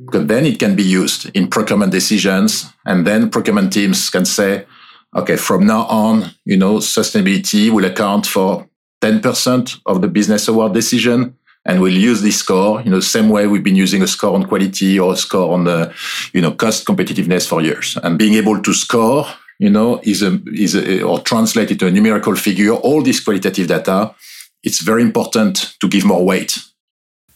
because 0.05 0.27
then 0.27 0.45
it 0.45 0.59
can 0.59 0.75
be 0.75 0.83
used 0.83 1.29
in 1.33 1.47
procurement 1.47 1.91
decisions. 1.91 2.65
And 2.85 3.07
then 3.07 3.29
procurement 3.29 3.71
teams 3.71 4.09
can 4.09 4.25
say, 4.25 4.65
okay, 5.15 5.37
from 5.37 5.65
now 5.65 5.85
on, 5.85 6.31
you 6.43 6.57
know, 6.57 6.75
sustainability 6.79 7.71
will 7.71 7.85
account 7.85 8.27
for 8.27 8.67
10% 9.05 9.81
of 9.85 10.01
the 10.01 10.07
business 10.07 10.47
award 10.47 10.73
decision 10.73 11.37
and 11.65 11.79
we'll 11.81 11.93
use 11.93 12.21
this 12.21 12.37
score, 12.37 12.81
you 12.81 12.89
know, 12.89 12.99
same 12.99 13.29
way 13.29 13.45
we've 13.45 13.63
been 13.63 13.75
using 13.75 14.01
a 14.01 14.07
score 14.07 14.35
on 14.35 14.45
quality 14.45 14.99
or 14.99 15.13
a 15.13 15.15
score 15.15 15.53
on 15.53 15.63
the, 15.65 15.93
you 16.33 16.41
know, 16.41 16.51
cost 16.51 16.85
competitiveness 16.85 17.47
for 17.47 17.61
years. 17.61 17.97
And 18.03 18.17
being 18.17 18.35
able 18.35 18.61
to 18.61 18.73
score, 18.73 19.25
you 19.59 19.69
know, 19.69 19.99
is 20.03 20.21
a, 20.21 20.39
is 20.53 20.75
a, 20.75 21.03
or 21.03 21.19
translate 21.19 21.71
it 21.71 21.79
to 21.79 21.87
a 21.87 21.91
numerical 21.91 22.35
figure, 22.35 22.73
all 22.73 23.01
this 23.01 23.19
qualitative 23.19 23.67
data, 23.67 24.13
it's 24.63 24.81
very 24.81 25.01
important 25.01 25.75
to 25.79 25.87
give 25.87 26.05
more 26.05 26.25
weight 26.25 26.57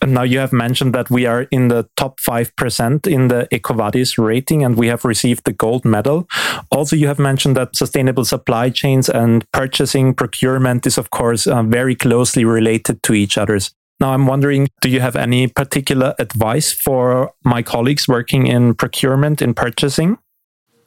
now 0.05 0.23
you 0.23 0.39
have 0.39 0.53
mentioned 0.53 0.93
that 0.95 1.09
we 1.09 1.25
are 1.25 1.43
in 1.51 1.67
the 1.67 1.87
top 1.97 2.19
5% 2.19 3.07
in 3.07 3.27
the 3.27 3.47
EcoVadis 3.51 4.17
rating 4.17 4.63
and 4.63 4.77
we 4.77 4.87
have 4.87 5.03
received 5.03 5.45
the 5.45 5.53
gold 5.53 5.83
medal. 5.83 6.27
Also, 6.71 6.95
you 6.95 7.07
have 7.07 7.19
mentioned 7.19 7.57
that 7.57 7.75
sustainable 7.75 8.25
supply 8.25 8.69
chains 8.69 9.09
and 9.09 9.49
purchasing 9.51 10.13
procurement 10.13 10.87
is, 10.87 10.97
of 10.97 11.09
course, 11.09 11.47
uh, 11.47 11.63
very 11.63 11.95
closely 11.95 12.45
related 12.45 13.03
to 13.03 13.13
each 13.13 13.37
other's. 13.37 13.73
Now, 13.99 14.13
I'm 14.13 14.27
wondering, 14.27 14.69
do 14.81 14.89
you 14.89 15.01
have 15.01 15.17
any 15.17 15.47
particular 15.47 16.15
advice 16.19 16.71
for 16.71 17.33
my 17.43 17.61
colleagues 17.61 18.07
working 18.07 18.47
in 18.47 18.75
procurement, 18.75 19.41
in 19.41 19.53
purchasing? 19.53 20.17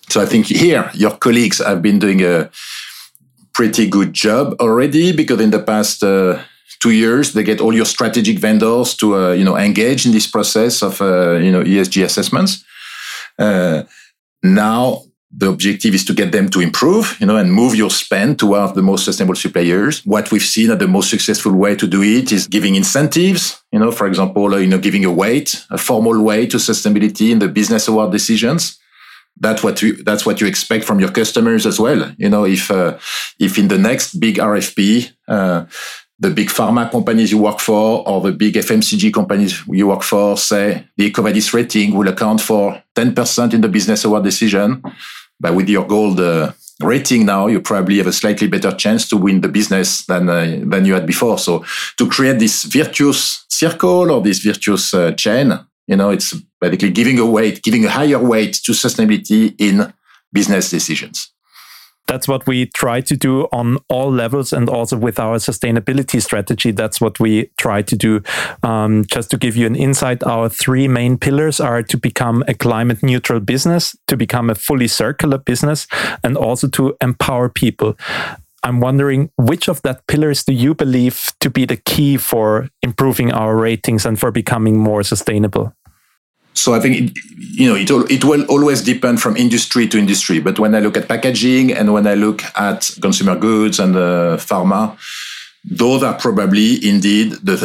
So 0.08 0.22
I 0.22 0.26
think 0.26 0.46
here 0.46 0.90
your 0.94 1.16
colleagues 1.16 1.58
have 1.58 1.82
been 1.82 1.98
doing 1.98 2.22
a 2.22 2.50
pretty 3.52 3.88
good 3.88 4.14
job 4.14 4.54
already 4.60 5.12
because 5.12 5.40
in 5.40 5.50
the 5.50 5.62
past 5.62 6.02
uh, 6.02 6.42
two 6.80 6.90
years, 6.90 7.32
they 7.32 7.42
get 7.42 7.60
all 7.60 7.74
your 7.74 7.84
strategic 7.86 8.38
vendors 8.38 8.94
to 8.96 9.16
uh, 9.16 9.32
you 9.32 9.44
know 9.44 9.56
engage 9.56 10.06
in 10.06 10.12
this 10.12 10.26
process 10.26 10.82
of 10.82 11.00
uh, 11.00 11.34
you 11.34 11.52
know 11.52 11.62
ESG 11.62 12.04
assessments. 12.04 12.64
Uh, 13.38 13.82
now 14.42 15.02
the 15.34 15.48
objective 15.48 15.94
is 15.94 16.04
to 16.04 16.12
get 16.12 16.30
them 16.30 16.48
to 16.50 16.60
improve, 16.60 17.16
you 17.18 17.26
know, 17.26 17.36
and 17.36 17.52
move 17.52 17.74
your 17.74 17.88
spend 17.88 18.38
toward 18.38 18.74
the 18.74 18.82
most 18.82 19.06
sustainable 19.06 19.34
suppliers. 19.34 20.04
What 20.04 20.30
we've 20.30 20.42
seen 20.42 20.68
that 20.68 20.78
the 20.78 20.86
most 20.86 21.08
successful 21.08 21.52
way 21.52 21.74
to 21.76 21.86
do 21.86 22.02
it 22.02 22.32
is 22.32 22.46
giving 22.46 22.74
incentives, 22.74 23.62
you 23.72 23.78
know, 23.78 23.90
for 23.90 24.06
example, 24.06 24.52
uh, 24.52 24.58
you 24.58 24.66
know, 24.66 24.78
giving 24.78 25.06
a 25.06 25.10
weight, 25.10 25.64
a 25.70 25.78
formal 25.78 26.22
weight 26.22 26.50
to 26.50 26.58
sustainability 26.58 27.30
in 27.30 27.38
the 27.38 27.48
business 27.48 27.88
award 27.88 28.12
decisions. 28.12 28.78
that's 29.40 29.62
what 29.62 29.80
you 29.82 30.02
that's 30.04 30.26
what 30.26 30.40
you 30.40 30.46
expect 30.46 30.84
from 30.84 31.00
your 31.00 31.10
customers 31.10 31.66
as 31.66 31.78
well. 31.80 32.12
You 32.18 32.28
know, 32.28 32.44
if 32.44 32.70
uh, 32.70 32.98
if 33.38 33.58
in 33.58 33.68
the 33.68 33.78
next 33.78 34.20
big 34.20 34.36
RFP, 34.36 35.10
uh, 35.28 35.64
the 36.22 36.30
big 36.30 36.48
pharma 36.48 36.88
companies 36.88 37.32
you 37.32 37.38
work 37.38 37.58
for 37.58 38.08
or 38.08 38.20
the 38.20 38.30
big 38.30 38.54
FMCG 38.54 39.12
companies 39.12 39.60
you 39.66 39.88
work 39.88 40.04
for 40.04 40.36
say 40.36 40.86
the 40.96 41.10
EcoVadis 41.10 41.52
rating 41.52 41.94
will 41.96 42.08
account 42.08 42.40
for 42.40 42.80
10% 42.94 43.54
in 43.54 43.60
the 43.60 43.68
business 43.68 44.04
award 44.04 44.22
decision, 44.22 44.80
but 45.40 45.52
with 45.56 45.68
your 45.68 45.84
gold 45.84 46.20
uh, 46.20 46.52
rating 46.80 47.26
now, 47.26 47.48
you 47.48 47.60
probably 47.60 47.98
have 47.98 48.06
a 48.06 48.12
slightly 48.12 48.46
better 48.46 48.70
chance 48.70 49.08
to 49.08 49.16
win 49.16 49.40
the 49.40 49.48
business 49.48 50.06
than 50.06 50.28
uh, 50.28 50.60
than 50.64 50.84
you 50.84 50.94
had 50.94 51.06
before. 51.06 51.38
So 51.38 51.64
to 51.98 52.08
create 52.08 52.38
this 52.38 52.64
virtuous 52.64 53.44
circle 53.48 54.12
or 54.12 54.20
this 54.22 54.38
virtuous 54.38 54.94
uh, 54.94 55.10
chain, 55.12 55.58
you 55.88 55.96
know, 55.96 56.10
it's 56.10 56.34
basically 56.60 56.92
giving 56.92 57.18
a 57.18 57.26
weight, 57.26 57.62
giving 57.64 57.84
a 57.84 57.90
higher 57.90 58.20
weight 58.20 58.54
to 58.64 58.72
sustainability 58.72 59.54
in 59.58 59.92
business 60.32 60.70
decisions. 60.70 61.32
That's 62.06 62.28
what 62.28 62.46
we 62.46 62.66
try 62.66 63.00
to 63.00 63.16
do 63.16 63.48
on 63.52 63.78
all 63.88 64.12
levels 64.12 64.52
and 64.52 64.68
also 64.68 64.96
with 64.96 65.18
our 65.18 65.38
sustainability 65.38 66.20
strategy. 66.20 66.70
That's 66.70 67.00
what 67.00 67.18
we 67.18 67.50
try 67.58 67.82
to 67.82 67.96
do. 67.96 68.22
Um, 68.62 69.04
just 69.06 69.30
to 69.30 69.36
give 69.36 69.56
you 69.56 69.66
an 69.66 69.76
insight, 69.76 70.22
our 70.24 70.48
three 70.48 70.88
main 70.88 71.16
pillars 71.16 71.60
are 71.60 71.82
to 71.82 71.96
become 71.96 72.44
a 72.48 72.54
climate 72.54 73.02
neutral 73.02 73.40
business, 73.40 73.96
to 74.08 74.16
become 74.16 74.50
a 74.50 74.54
fully 74.54 74.88
circular 74.88 75.38
business, 75.38 75.86
and 76.22 76.36
also 76.36 76.68
to 76.68 76.96
empower 77.00 77.48
people. 77.48 77.96
I'm 78.64 78.80
wondering 78.80 79.30
which 79.36 79.68
of 79.68 79.82
that 79.82 80.06
pillars 80.06 80.44
do 80.44 80.52
you 80.52 80.74
believe 80.74 81.32
to 81.40 81.50
be 81.50 81.64
the 81.64 81.76
key 81.76 82.16
for 82.16 82.68
improving 82.82 83.32
our 83.32 83.56
ratings 83.56 84.06
and 84.06 84.18
for 84.18 84.30
becoming 84.30 84.78
more 84.78 85.02
sustainable? 85.02 85.74
So 86.54 86.74
I 86.74 86.80
think 86.80 87.16
you 87.36 87.68
know 87.68 87.76
it 87.76 87.90
it 88.10 88.24
will 88.24 88.44
always 88.44 88.82
depend 88.82 89.20
from 89.20 89.36
industry 89.36 89.88
to 89.88 89.98
industry. 89.98 90.40
But 90.40 90.58
when 90.58 90.74
I 90.74 90.80
look 90.80 90.96
at 90.96 91.08
packaging 91.08 91.72
and 91.72 91.92
when 91.92 92.06
I 92.06 92.14
look 92.14 92.42
at 92.56 92.90
consumer 93.00 93.36
goods 93.36 93.80
and 93.80 93.96
uh, 93.96 94.36
pharma, 94.36 94.96
those 95.64 96.02
are 96.02 96.14
probably 96.14 96.86
indeed 96.86 97.32
the 97.42 97.56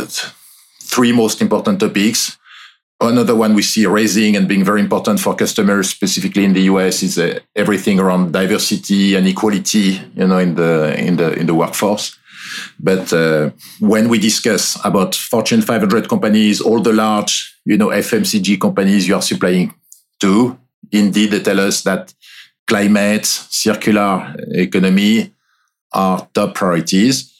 three 0.81 1.11
most 1.11 1.41
important 1.41 1.79
topics. 1.79 2.37
Another 2.99 3.35
one 3.35 3.53
we 3.53 3.61
see 3.61 3.85
raising 3.85 4.35
and 4.35 4.47
being 4.47 4.63
very 4.63 4.81
important 4.81 5.19
for 5.19 5.35
customers, 5.35 5.87
specifically 5.89 6.43
in 6.43 6.53
the 6.53 6.61
US, 6.61 7.03
is 7.03 7.19
uh, 7.19 7.39
everything 7.55 7.99
around 7.99 8.31
diversity 8.31 9.13
and 9.15 9.27
equality. 9.27 10.01
You 10.15 10.27
know, 10.27 10.39
in 10.39 10.55
the 10.55 10.95
in 10.97 11.17
the 11.17 11.33
in 11.33 11.45
the 11.45 11.53
workforce. 11.53 12.17
But 12.79 13.11
uh, 13.13 13.51
when 13.79 14.09
we 14.09 14.19
discuss 14.19 14.77
about 14.83 15.15
Fortune 15.15 15.61
500 15.61 16.07
companies, 16.07 16.61
all 16.61 16.81
the 16.81 16.93
large, 16.93 17.55
you 17.65 17.77
know, 17.77 17.87
FMCG 17.87 18.59
companies 18.59 19.07
you 19.07 19.15
are 19.15 19.21
supplying 19.21 19.73
to, 20.19 20.57
indeed, 20.91 21.31
they 21.31 21.41
tell 21.41 21.59
us 21.59 21.83
that 21.83 22.13
climate, 22.67 23.25
circular 23.25 24.35
economy 24.49 25.33
are 25.93 26.27
top 26.33 26.55
priorities. 26.55 27.33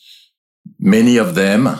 Many 0.79 1.17
of 1.17 1.35
them, 1.35 1.79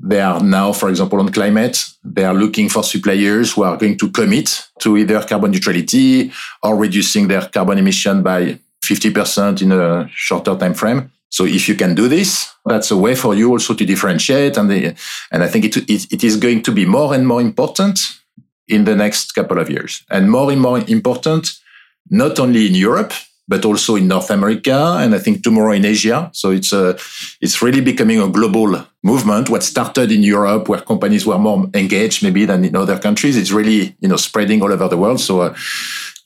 they 0.00 0.20
are 0.20 0.42
now, 0.42 0.72
for 0.72 0.88
example, 0.88 1.18
on 1.20 1.30
climate, 1.30 1.84
they 2.04 2.24
are 2.24 2.34
looking 2.34 2.68
for 2.68 2.82
suppliers 2.82 3.52
who 3.52 3.62
are 3.64 3.76
going 3.76 3.98
to 3.98 4.10
commit 4.10 4.68
to 4.80 4.96
either 4.96 5.22
carbon 5.22 5.50
neutrality 5.50 6.32
or 6.62 6.76
reducing 6.76 7.28
their 7.28 7.48
carbon 7.48 7.78
emission 7.78 8.22
by 8.22 8.58
50% 8.84 9.62
in 9.62 9.72
a 9.72 10.08
shorter 10.14 10.56
time 10.56 10.74
frame. 10.74 11.10
So 11.30 11.44
if 11.44 11.68
you 11.68 11.74
can 11.74 11.94
do 11.94 12.08
this, 12.08 12.50
that's 12.64 12.90
a 12.90 12.96
way 12.96 13.14
for 13.14 13.34
you 13.34 13.50
also 13.50 13.74
to 13.74 13.84
differentiate. 13.84 14.56
And, 14.56 14.70
the, 14.70 14.94
and 15.30 15.42
I 15.42 15.48
think 15.48 15.64
it, 15.64 15.76
it, 15.76 16.12
it 16.12 16.24
is 16.24 16.36
going 16.36 16.62
to 16.62 16.72
be 16.72 16.86
more 16.86 17.14
and 17.14 17.26
more 17.26 17.40
important 17.40 18.00
in 18.66 18.84
the 18.84 18.94
next 18.94 19.32
couple 19.32 19.58
of 19.58 19.70
years 19.70 20.04
and 20.10 20.30
more 20.30 20.50
and 20.52 20.60
more 20.60 20.78
important, 20.88 21.50
not 22.10 22.38
only 22.38 22.66
in 22.66 22.74
Europe, 22.74 23.12
but 23.48 23.64
also 23.64 23.96
in 23.96 24.06
North 24.06 24.30
America 24.30 24.98
and 25.00 25.14
I 25.14 25.18
think 25.18 25.42
tomorrow 25.42 25.72
in 25.72 25.86
Asia. 25.86 26.30
So 26.34 26.50
it's 26.50 26.72
a, 26.72 26.90
uh, 26.90 26.98
it's 27.40 27.62
really 27.62 27.80
becoming 27.80 28.20
a 28.20 28.28
global 28.28 28.84
movement. 29.02 29.48
What 29.48 29.62
started 29.62 30.12
in 30.12 30.22
Europe, 30.22 30.68
where 30.68 30.82
companies 30.82 31.24
were 31.26 31.38
more 31.38 31.70
engaged 31.72 32.22
maybe 32.22 32.44
than 32.44 32.64
in 32.64 32.76
other 32.76 32.98
countries, 32.98 33.36
it's 33.36 33.50
really 33.50 33.96
you 34.00 34.08
know 34.08 34.16
spreading 34.16 34.62
all 34.62 34.72
over 34.72 34.88
the 34.88 34.98
world. 34.98 35.20
So 35.20 35.40
uh, 35.40 35.54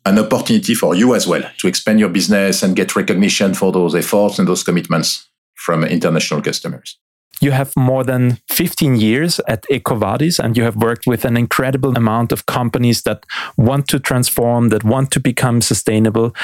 an 0.05 0.19
opportunity 0.19 0.75
for 0.75 0.95
you 0.95 1.15
as 1.15 1.27
well 1.27 1.43
to 1.59 1.69
expand 1.69 2.01
your 2.01 2.09
business 2.09 2.63
and 2.63 2.77
get 2.77 2.97
recognition 2.97 3.55
for 3.55 3.73
those 3.73 3.95
efforts 3.95 4.39
and 4.39 4.49
those 4.49 4.63
commitments 4.63 5.29
from 5.55 5.85
international 5.85 6.43
customers. 6.43 6.99
You 7.41 7.51
have 7.51 7.73
more 7.77 8.05
than 8.05 8.39
15 8.51 8.97
years 8.97 9.41
at 9.49 9.65
EcoVadis 9.71 10.39
and 10.39 10.57
you 10.57 10.63
have 10.63 10.77
worked 10.77 11.07
with 11.07 11.25
an 11.25 11.37
incredible 11.37 11.97
amount 11.97 12.31
of 12.31 12.47
companies 12.47 13.03
that 13.03 13.27
want 13.57 13.89
to 13.89 13.99
transform, 13.99 14.69
that 14.69 14.85
want 14.85 15.11
to 15.13 15.21
become 15.21 15.61
sustainable. 15.61 16.35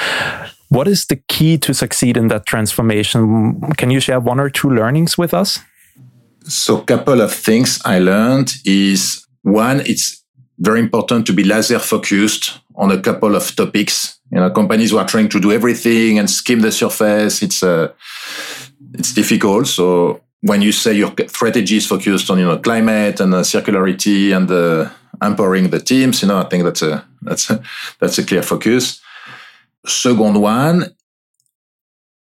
What 0.67 0.87
is 0.87 1.05
the 1.05 1.15
key 1.27 1.57
to 1.59 1.73
succeed 1.73 2.17
in 2.17 2.27
that 2.27 2.45
transformation? 2.45 3.61
Can 3.77 3.91
you 3.91 3.99
share 3.99 4.19
one 4.19 4.39
or 4.39 4.49
two 4.49 4.69
learnings 4.69 5.17
with 5.17 5.33
us? 5.33 5.59
So, 6.43 6.81
a 6.81 6.83
couple 6.83 7.21
of 7.21 7.33
things 7.33 7.79
I 7.85 7.99
learned 7.99 8.53
is 8.65 9.25
one, 9.43 9.81
it's 9.81 10.18
very 10.59 10.79
important 10.79 11.25
to 11.25 11.33
be 11.33 11.43
laser 11.43 11.79
focused 11.79 12.59
on 12.75 12.91
a 12.91 13.01
couple 13.01 13.35
of 13.35 13.55
topics. 13.55 14.19
You 14.31 14.39
know, 14.39 14.49
companies 14.51 14.91
who 14.91 14.97
are 14.97 15.07
trying 15.07 15.29
to 15.29 15.39
do 15.39 15.51
everything 15.51 16.19
and 16.19 16.29
skim 16.29 16.59
the 16.59 16.71
surface, 16.71 17.41
it's 17.41 17.63
uh, 17.63 17.93
it's 18.93 19.13
difficult. 19.13 19.67
So 19.67 20.21
when 20.41 20.61
you 20.61 20.71
say 20.71 20.93
your 20.93 21.13
strategy 21.27 21.77
is 21.77 21.87
focused 21.87 22.29
on 22.29 22.39
you 22.39 22.45
know 22.45 22.57
climate 22.57 23.19
and 23.19 23.33
uh, 23.33 23.41
circularity 23.41 24.35
and 24.35 24.51
uh, 24.51 24.89
empowering 25.21 25.69
the 25.69 25.79
teams, 25.79 26.21
you 26.21 26.27
know, 26.27 26.39
I 26.39 26.43
think 26.43 26.63
that's 26.63 26.81
a 26.81 27.05
that's 27.21 27.49
a, 27.49 27.61
that's 27.99 28.17
a 28.17 28.25
clear 28.25 28.43
focus. 28.43 29.01
Second 29.85 30.41
one, 30.41 30.95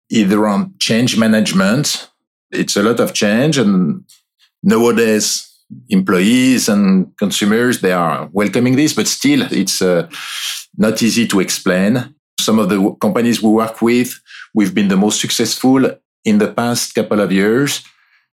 either 0.10 0.48
on 0.48 0.74
change 0.80 1.18
management. 1.18 2.10
It's 2.50 2.78
a 2.78 2.84
lot 2.84 3.02
of 3.02 3.14
change, 3.14 3.58
and 3.58 4.06
nowadays 4.64 5.47
employees 5.90 6.70
and 6.70 7.12
consumers 7.18 7.82
they 7.82 7.92
are 7.92 8.30
welcoming 8.32 8.76
this 8.76 8.94
but 8.94 9.08
still 9.08 9.42
it's 9.52 9.82
uh, 9.82 10.08
not 10.78 11.02
easy 11.02 11.28
to 11.28 11.40
explain. 11.40 12.14
Some 12.40 12.60
of 12.60 12.70
the 12.70 12.96
companies 13.02 13.42
we 13.42 13.50
work 13.50 13.82
with 13.82 14.20
we've 14.54 14.74
been 14.74 14.88
the 14.88 14.98
most 14.98 15.20
successful 15.20 15.92
in 16.24 16.38
the 16.38 16.52
past 16.54 16.94
couple 16.94 17.20
of 17.20 17.32
years. 17.32 17.84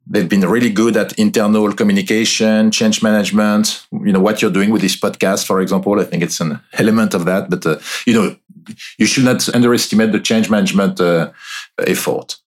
They've 0.08 0.28
been 0.28 0.48
really 0.48 0.72
good 0.72 0.98
at 0.98 1.14
internal 1.20 1.72
communication 1.74 2.72
change 2.72 3.04
management. 3.04 3.86
You 3.92 4.14
know 4.14 4.22
what 4.22 4.42
you're 4.42 4.52
doing 4.52 4.72
with 4.72 4.82
this 4.82 5.00
podcast 5.00 5.46
for 5.46 5.62
example 5.62 6.00
i 6.00 6.04
think 6.04 6.24
it's 6.24 6.40
an 6.40 6.60
element 6.74 7.14
of 7.14 7.26
that 7.26 7.50
but 7.50 7.66
uh, 7.66 7.78
you 8.08 8.14
know 8.14 8.36
you 8.98 9.06
should 9.06 9.26
not 9.26 9.48
underestimate 9.54 10.12
the 10.12 10.20
change 10.20 10.50
management 10.50 11.00
uh, 11.00 11.32
effort 11.86 12.38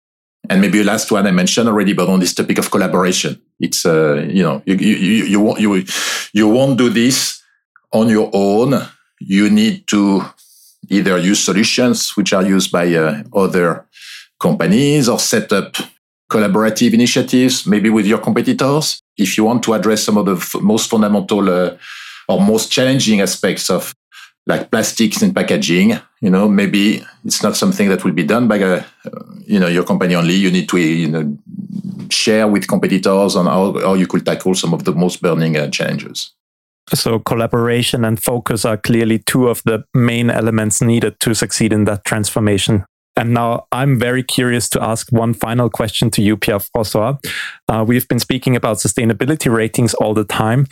and 0.49 0.61
maybe 0.61 0.79
the 0.79 0.83
last 0.83 1.11
one 1.11 1.25
I 1.25 1.31
mentioned 1.31 1.69
already, 1.69 1.93
but 1.93 2.09
on 2.09 2.19
this 2.19 2.33
topic 2.33 2.57
of 2.57 2.69
collaboration, 2.69 3.41
it's 3.59 3.85
uh, 3.85 4.25
you 4.29 4.43
know 4.43 4.61
you 4.65 4.75
you 4.75 5.25
you, 5.25 5.39
won't 5.39 5.59
you 5.59 5.83
you 6.33 6.47
won't 6.49 6.77
do 6.77 6.89
this 6.89 7.41
on 7.91 8.09
your 8.09 8.29
own. 8.33 8.73
You 9.19 9.49
need 9.49 9.87
to 9.87 10.25
either 10.89 11.17
use 11.17 11.43
solutions 11.43 12.11
which 12.17 12.33
are 12.33 12.43
used 12.43 12.71
by 12.71 12.93
uh, 12.93 13.23
other 13.33 13.85
companies 14.39 15.07
or 15.07 15.19
set 15.19 15.53
up 15.53 15.77
collaborative 16.29 16.93
initiatives, 16.93 17.65
maybe 17.65 17.89
with 17.89 18.05
your 18.05 18.17
competitors. 18.17 19.01
If 19.17 19.37
you 19.37 19.45
want 19.45 19.63
to 19.63 19.73
address 19.73 20.03
some 20.03 20.17
of 20.17 20.25
the 20.25 20.35
f- 20.35 20.55
most 20.61 20.89
fundamental 20.89 21.49
uh, 21.49 21.77
or 22.27 22.41
most 22.41 22.71
challenging 22.71 23.21
aspects 23.21 23.69
of 23.69 23.93
like 24.45 24.71
plastics 24.71 25.21
and 25.21 25.33
packaging, 25.33 25.99
you 26.19 26.29
know, 26.29 26.49
maybe 26.49 27.05
it's 27.23 27.43
not 27.43 27.55
something 27.55 27.87
that 27.89 28.03
will 28.03 28.11
be 28.11 28.23
done 28.23 28.47
by, 28.47 28.57
a, 28.57 28.77
uh, 29.05 29.22
you 29.45 29.59
know, 29.59 29.67
your 29.67 29.83
company 29.83 30.15
only. 30.15 30.33
You 30.33 30.51
need 30.51 30.69
to, 30.69 30.77
you 30.77 31.09
know, 31.09 31.37
share 32.09 32.47
with 32.47 32.67
competitors 32.67 33.35
on 33.35 33.45
how, 33.45 33.79
how 33.79 33.93
you 33.93 34.07
could 34.07 34.25
tackle 34.25 34.55
some 34.55 34.73
of 34.73 34.83
the 34.83 34.93
most 34.93 35.21
burning 35.21 35.57
uh, 35.57 35.69
challenges. 35.69 36.33
So 36.93 37.19
collaboration 37.19 38.03
and 38.03 38.21
focus 38.21 38.65
are 38.65 38.77
clearly 38.77 39.19
two 39.19 39.47
of 39.47 39.63
the 39.63 39.85
main 39.93 40.29
elements 40.29 40.81
needed 40.81 41.19
to 41.21 41.33
succeed 41.33 41.71
in 41.71 41.85
that 41.85 42.03
transformation. 42.03 42.85
And 43.15 43.33
now 43.33 43.67
I'm 43.71 43.99
very 43.99 44.23
curious 44.23 44.67
to 44.69 44.83
ask 44.83 45.11
one 45.11 45.33
final 45.33 45.69
question 45.69 46.09
to 46.11 46.21
you, 46.21 46.35
Pierre 46.35 46.59
Francois. 46.59 47.17
Uh, 47.69 47.85
we've 47.87 48.07
been 48.07 48.19
speaking 48.19 48.55
about 48.55 48.77
sustainability 48.77 49.53
ratings 49.53 49.93
all 49.95 50.13
the 50.13 50.23
time. 50.23 50.67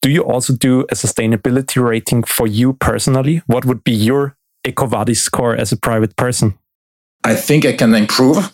Do 0.00 0.08
you 0.08 0.22
also 0.22 0.54
do 0.54 0.82
a 0.82 0.94
sustainability 0.94 1.82
rating 1.82 2.22
for 2.22 2.46
you 2.46 2.74
personally? 2.74 3.42
What 3.46 3.64
would 3.64 3.84
be 3.84 3.92
your 3.92 4.36
EcoVadis 4.66 5.16
score 5.16 5.54
as 5.54 5.72
a 5.72 5.76
private 5.76 6.16
person? 6.16 6.58
I 7.22 7.34
think 7.34 7.66
I 7.66 7.72
can 7.74 7.94
improve. 7.94 8.36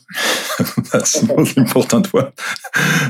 That's 0.92 1.20
the 1.20 1.34
most 1.36 1.56
important 1.64 2.12
one. 2.12 2.32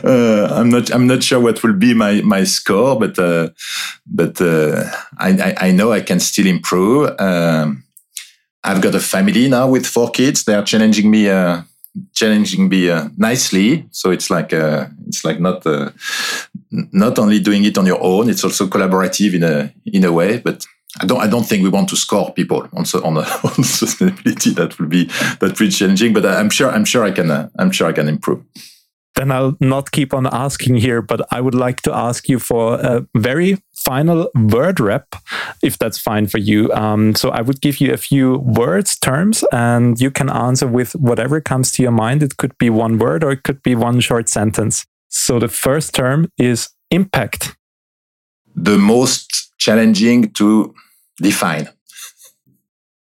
Uh, 0.04 0.48
I'm 0.52 0.68
not. 0.68 0.92
I'm 0.92 1.06
not 1.06 1.22
sure 1.22 1.40
what 1.40 1.62
will 1.62 1.72
be 1.72 1.94
my 1.94 2.20
my 2.22 2.44
score, 2.44 2.98
but 2.98 3.18
uh, 3.18 3.50
but 4.06 4.40
uh, 4.40 4.84
I, 5.18 5.54
I, 5.58 5.70
know 5.70 5.92
I 5.92 6.00
can 6.00 6.20
still 6.20 6.46
improve. 6.46 7.14
Um, 7.18 7.84
I've 8.64 8.82
got 8.82 8.94
a 8.94 9.00
family 9.00 9.48
now 9.48 9.68
with 9.68 9.86
four 9.86 10.10
kids. 10.10 10.44
They 10.44 10.54
are 10.54 10.64
challenging 10.64 11.10
me 11.10 11.28
uh, 11.28 11.62
challenging 12.12 12.68
me 12.68 12.90
uh, 12.90 13.08
nicely. 13.16 13.86
So 13.92 14.10
it's 14.10 14.28
like 14.28 14.52
uh, 14.52 14.88
it's 15.06 15.24
like 15.24 15.40
not 15.40 15.66
uh, 15.66 15.90
not 16.70 17.18
only 17.18 17.40
doing 17.40 17.64
it 17.64 17.78
on 17.78 17.86
your 17.86 18.02
own. 18.02 18.28
It's 18.28 18.44
also 18.44 18.66
collaborative 18.66 19.34
in 19.34 19.42
a 19.42 19.72
in 19.86 20.04
a 20.04 20.12
way. 20.12 20.38
But 20.38 20.66
I 21.00 21.06
don't 21.06 21.20
I 21.20 21.26
don't 21.26 21.44
think 21.44 21.62
we 21.62 21.68
want 21.68 21.88
to 21.90 21.96
score 21.96 22.32
people 22.32 22.68
on 22.72 22.84
on, 23.04 23.16
on 23.18 23.24
sustainability. 23.62 24.54
That 24.54 24.78
will 24.78 24.88
be 24.88 25.04
that 25.40 25.54
pretty 25.56 25.72
challenging. 25.72 26.12
But 26.12 26.26
I'm 26.26 26.50
sure 26.50 26.70
I'm 26.70 26.84
sure 26.84 27.04
I 27.04 27.10
can 27.10 27.30
uh, 27.30 27.48
I'm 27.58 27.70
sure 27.70 27.88
I 27.88 27.92
can 27.92 28.08
improve. 28.08 28.42
Then 29.16 29.30
I'll 29.30 29.56
not 29.60 29.92
keep 29.92 30.12
on 30.12 30.26
asking 30.26 30.76
here, 30.76 31.00
but 31.00 31.26
I 31.32 31.40
would 31.40 31.54
like 31.54 31.80
to 31.82 31.94
ask 31.94 32.28
you 32.28 32.38
for 32.38 32.74
a 32.74 33.06
very 33.16 33.56
final 33.72 34.30
word 34.34 34.78
wrap, 34.78 35.06
if 35.62 35.78
that's 35.78 35.98
fine 35.98 36.26
for 36.26 36.36
you. 36.36 36.70
Um, 36.72 37.14
so 37.14 37.30
I 37.30 37.40
would 37.40 37.62
give 37.62 37.80
you 37.80 37.94
a 37.94 37.96
few 37.96 38.36
words, 38.38 38.98
terms, 38.98 39.42
and 39.52 39.98
you 39.98 40.10
can 40.10 40.28
answer 40.28 40.66
with 40.66 40.92
whatever 40.96 41.40
comes 41.40 41.72
to 41.72 41.82
your 41.82 41.92
mind. 41.92 42.22
It 42.22 42.36
could 42.36 42.58
be 42.58 42.68
one 42.68 42.98
word 42.98 43.24
or 43.24 43.30
it 43.30 43.42
could 43.42 43.62
be 43.62 43.74
one 43.74 44.00
short 44.00 44.28
sentence. 44.28 44.84
So 45.08 45.38
the 45.38 45.48
first 45.48 45.94
term 45.94 46.30
is 46.36 46.68
impact. 46.90 47.56
The 48.54 48.76
most 48.76 49.54
challenging 49.56 50.30
to 50.32 50.74
define. 51.16 51.68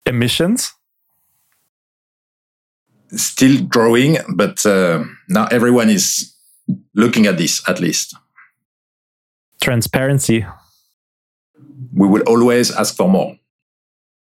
Emissions. 0.06 0.72
Still 3.12 3.64
growing, 3.64 4.18
but 4.34 4.64
uh, 4.64 5.04
now 5.28 5.46
everyone 5.46 5.90
is 5.90 6.36
looking 6.94 7.26
at 7.26 7.38
this 7.38 7.62
at 7.68 7.80
least. 7.80 8.14
Transparency. 9.60 10.46
We 11.92 12.06
will 12.06 12.22
always 12.22 12.70
ask 12.70 12.94
for 12.94 13.08
more. 13.08 13.36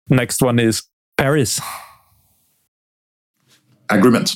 Next 0.09 0.41
one 0.41 0.59
is 0.59 0.83
Paris. 1.17 1.61
Agreement. 3.89 4.35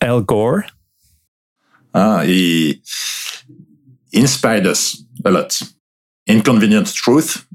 Al 0.00 0.20
Gore. 0.22 0.66
Ah, 1.94 2.20
he 2.20 2.80
inspired 4.12 4.66
us 4.66 5.02
a 5.24 5.30
lot. 5.30 5.60
Inconvenient 6.26 6.92
Truth, 6.94 7.46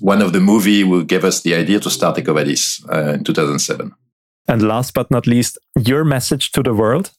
one 0.00 0.22
of 0.22 0.32
the 0.32 0.40
movie 0.40 0.80
who 0.80 1.04
gave 1.04 1.24
us 1.24 1.42
the 1.42 1.54
idea 1.54 1.80
to 1.80 1.90
start 1.90 2.16
EcoVadis 2.16 2.84
uh, 2.92 3.14
in 3.14 3.24
2007. 3.24 3.92
And 4.48 4.62
last 4.62 4.94
but 4.94 5.10
not 5.10 5.26
least, 5.26 5.58
your 5.78 6.04
message 6.04 6.52
to 6.52 6.62
the 6.62 6.74
world? 6.74 7.12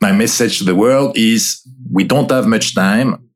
My 0.00 0.12
message 0.12 0.58
to 0.58 0.64
the 0.64 0.74
world 0.74 1.16
is 1.16 1.62
we 1.90 2.04
don't 2.04 2.30
have 2.30 2.46
much 2.46 2.74
time, 2.74 3.30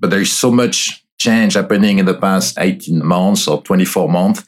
but 0.00 0.10
there 0.10 0.20
is 0.20 0.32
so 0.32 0.50
much 0.50 1.04
change 1.18 1.54
happening 1.54 1.98
in 1.98 2.06
the 2.06 2.14
past 2.14 2.58
18 2.58 3.04
months 3.04 3.48
or 3.48 3.62
24 3.62 4.08
months 4.08 4.44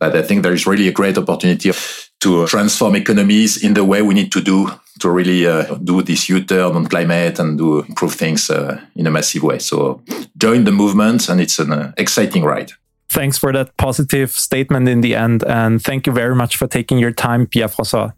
that 0.00 0.16
I 0.16 0.22
think 0.22 0.42
there 0.42 0.52
is 0.52 0.66
really 0.66 0.88
a 0.88 0.92
great 0.92 1.18
opportunity 1.18 1.72
to 2.20 2.46
transform 2.46 2.96
economies 2.96 3.62
in 3.62 3.74
the 3.74 3.84
way 3.84 4.02
we 4.02 4.14
need 4.14 4.32
to 4.32 4.40
do 4.40 4.68
to 5.00 5.10
really 5.10 5.46
uh, 5.46 5.74
do 5.76 6.02
this 6.02 6.28
U-turn 6.28 6.76
on 6.76 6.86
climate 6.86 7.38
and 7.38 7.56
do 7.56 7.80
improve 7.80 8.14
things 8.14 8.50
uh, 8.50 8.80
in 8.94 9.06
a 9.06 9.10
massive 9.10 9.42
way. 9.42 9.58
So 9.58 10.02
join 10.36 10.64
the 10.64 10.72
movement, 10.72 11.28
and 11.28 11.40
it's 11.40 11.58
an 11.58 11.72
uh, 11.72 11.92
exciting 11.96 12.44
ride. 12.44 12.72
Thanks 13.10 13.38
for 13.38 13.52
that 13.52 13.76
positive 13.76 14.30
statement 14.30 14.88
in 14.88 15.00
the 15.00 15.16
end, 15.16 15.42
and 15.44 15.82
thank 15.82 16.06
you 16.06 16.12
very 16.12 16.34
much 16.34 16.56
for 16.56 16.68
taking 16.68 16.98
your 16.98 17.12
time, 17.12 17.46
Pierre 17.46 17.68
François. 17.68 18.12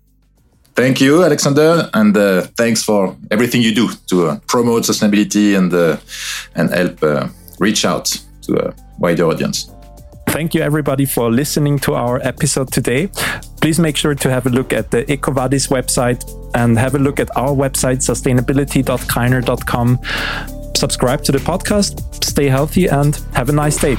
Thank 0.74 1.00
you, 1.00 1.24
Alexander, 1.24 1.90
and 1.92 2.16
uh, 2.16 2.42
thanks 2.56 2.82
for 2.82 3.16
everything 3.30 3.62
you 3.62 3.74
do 3.74 3.90
to 4.08 4.28
uh, 4.28 4.38
promote 4.46 4.84
sustainability 4.84 5.56
and 5.56 5.72
uh, 5.72 5.96
and 6.54 6.70
help 6.70 7.32
reach 7.58 7.84
out 7.84 8.16
to 8.42 8.68
a 8.68 8.74
wider 8.98 9.24
audience. 9.26 9.70
Thank 10.28 10.54
you, 10.54 10.62
everybody, 10.62 11.04
for 11.04 11.30
listening 11.30 11.78
to 11.80 11.94
our 11.94 12.18
episode 12.22 12.72
today. 12.72 13.08
Please 13.60 13.78
make 13.78 13.96
sure 13.98 14.14
to 14.14 14.30
have 14.30 14.46
a 14.46 14.48
look 14.48 14.72
at 14.72 14.90
the 14.90 15.04
EcoVadis 15.04 15.68
website 15.68 16.24
and 16.54 16.78
have 16.78 16.94
a 16.94 16.98
look 16.98 17.20
at 17.20 17.28
our 17.36 17.50
website, 17.50 18.00
sustainability.greiner.com. 18.00 19.98
Subscribe 20.74 21.22
to 21.24 21.32
the 21.32 21.38
podcast, 21.38 22.24
stay 22.24 22.48
healthy, 22.48 22.86
and 22.86 23.20
have 23.34 23.50
a 23.50 23.52
nice 23.52 23.76
day. 23.76 23.96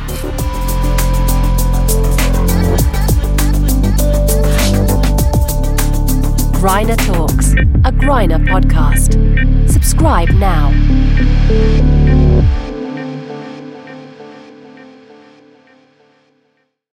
Greiner 6.63 6.95
Talks, 6.95 7.51
a 7.83 7.91
Greiner 7.91 8.39
podcast. 8.47 9.19
Subscribe 9.69 10.29
now. 10.29 10.71